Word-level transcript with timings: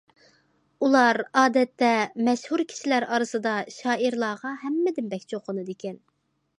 ئۇلار، 0.87 1.19
ئادەتتە، 1.41 1.91
مەشھۇر 2.29 2.65
كىشىلەر 2.73 3.07
ئارىسىدا 3.11 3.55
شائىرلارغا 3.79 4.59
ھەممىدىن 4.67 5.17
بەك 5.17 5.33
چوقۇنىدىكەن. 5.33 6.07